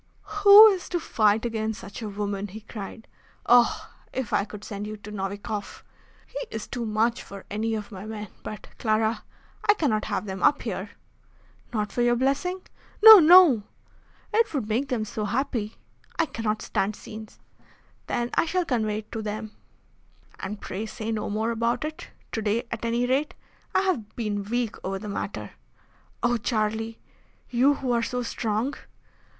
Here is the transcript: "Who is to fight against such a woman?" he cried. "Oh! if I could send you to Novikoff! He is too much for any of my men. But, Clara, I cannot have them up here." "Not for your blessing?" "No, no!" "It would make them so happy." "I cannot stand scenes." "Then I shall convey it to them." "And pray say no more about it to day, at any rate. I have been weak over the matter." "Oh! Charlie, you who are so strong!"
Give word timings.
"Who 0.41 0.65
is 0.69 0.89
to 0.89 0.99
fight 0.99 1.45
against 1.45 1.79
such 1.79 2.01
a 2.01 2.09
woman?" 2.09 2.47
he 2.47 2.61
cried. 2.61 3.07
"Oh! 3.45 3.87
if 4.11 4.33
I 4.33 4.45
could 4.45 4.63
send 4.63 4.87
you 4.87 4.97
to 4.97 5.11
Novikoff! 5.11 5.83
He 6.25 6.39
is 6.49 6.65
too 6.65 6.87
much 6.87 7.21
for 7.21 7.45
any 7.51 7.75
of 7.75 7.91
my 7.91 8.07
men. 8.07 8.29
But, 8.41 8.69
Clara, 8.79 9.23
I 9.69 9.75
cannot 9.75 10.05
have 10.05 10.25
them 10.25 10.41
up 10.41 10.63
here." 10.63 10.89
"Not 11.71 11.91
for 11.91 12.01
your 12.01 12.15
blessing?" 12.15 12.61
"No, 13.03 13.19
no!" 13.19 13.61
"It 14.33 14.51
would 14.55 14.67
make 14.67 14.87
them 14.89 15.05
so 15.05 15.25
happy." 15.25 15.75
"I 16.17 16.25
cannot 16.25 16.63
stand 16.63 16.95
scenes." 16.95 17.37
"Then 18.07 18.31
I 18.33 18.47
shall 18.47 18.65
convey 18.65 18.97
it 19.01 19.11
to 19.11 19.21
them." 19.21 19.51
"And 20.39 20.59
pray 20.59 20.87
say 20.87 21.11
no 21.11 21.29
more 21.29 21.51
about 21.51 21.85
it 21.85 22.07
to 22.31 22.41
day, 22.41 22.63
at 22.71 22.83
any 22.85 23.05
rate. 23.05 23.35
I 23.75 23.81
have 23.81 24.15
been 24.15 24.45
weak 24.45 24.83
over 24.83 24.97
the 24.97 25.09
matter." 25.09 25.51
"Oh! 26.23 26.37
Charlie, 26.37 26.97
you 27.51 27.75
who 27.75 27.91
are 27.91 28.01
so 28.01 28.23
strong!" 28.23 28.73